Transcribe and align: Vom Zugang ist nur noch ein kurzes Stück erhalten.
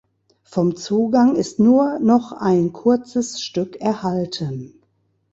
Vom 0.41 0.75
Zugang 0.77 1.35
ist 1.35 1.59
nur 1.59 1.99
noch 1.99 2.31
ein 2.31 2.73
kurzes 2.73 3.39
Stück 3.39 3.75
erhalten. 3.81 4.81